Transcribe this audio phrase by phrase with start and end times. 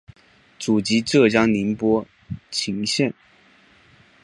[0.57, 2.07] 祖籍浙江宁波
[2.49, 3.13] 鄞县。